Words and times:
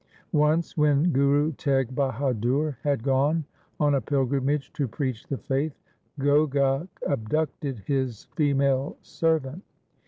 Once 0.33 0.75
when 0.75 1.11
Guru 1.13 1.51
Teg 1.51 1.93
Bahadur 1.93 2.75
had 2.81 3.03
gone 3.03 3.45
on 3.79 3.93
a 3.93 4.01
pilgrimage 4.01 4.73
to 4.73 4.87
preach 4.87 5.27
the 5.27 5.37
faith, 5.37 5.79
Ghogha 6.19 6.87
abducted 7.05 7.83
his 7.85 8.23
female 8.35 8.97
servant. 9.03 9.61